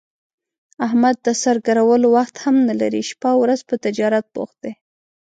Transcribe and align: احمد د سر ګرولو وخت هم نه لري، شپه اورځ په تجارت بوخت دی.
احمد 0.85 1.15
د 1.25 1.27
سر 1.41 1.55
ګرولو 1.67 2.07
وخت 2.17 2.35
هم 2.43 2.55
نه 2.67 2.73
لري، 2.81 3.01
شپه 3.09 3.29
اورځ 3.37 3.59
په 3.69 3.75
تجارت 3.85 4.25
بوخت 4.35 4.57
دی. 4.63 4.73